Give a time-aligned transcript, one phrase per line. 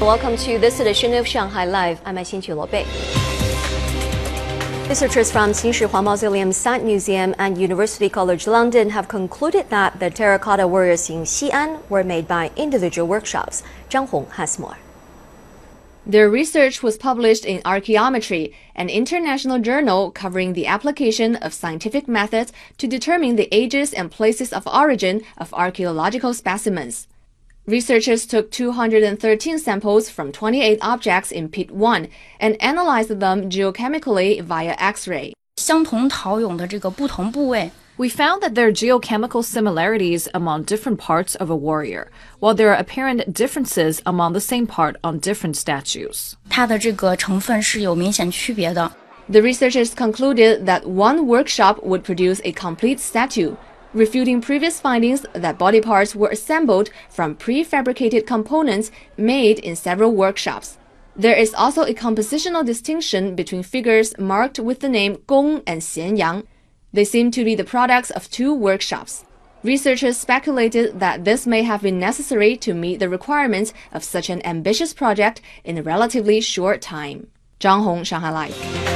[0.00, 2.00] Welcome to this edition of Shanghai Live.
[2.06, 2.86] I'm Xin Bei.
[4.88, 10.66] Researchers from Qinshi Mausoleum Science Museum and University College London have concluded that the terracotta
[10.66, 13.62] warriors in Xi'an were made by individual workshops.
[13.90, 14.78] Zhang Hong has more.
[16.06, 22.54] Their research was published in Archaeometry, an international journal covering the application of scientific methods
[22.78, 27.06] to determine the ages and places of origin of archaeological specimens.
[27.69, 32.07] Researchers took 213 samples from 28 objects in Pit 1
[32.39, 35.33] and analyzed them geochemically via X-ray.
[35.57, 42.53] 相同陶俑的这个不同部位 we found that there are geochemical similarities among different parts of a warrior, while
[42.53, 46.35] there are apparent differences among the same part on different statues.
[49.27, 53.55] The researchers concluded that one workshop would produce a complete statue,
[53.92, 60.78] refuting previous findings that body parts were assembled from prefabricated components made in several workshops.
[61.16, 66.46] There is also a compositional distinction between figures marked with the name Gong and Xianyang,
[66.92, 69.24] they seem to be the products of two workshops.
[69.62, 74.44] Researchers speculated that this may have been necessary to meet the requirements of such an
[74.46, 77.28] ambitious project in a relatively short time.
[77.60, 78.89] Zhang Hong, Shanghai Live.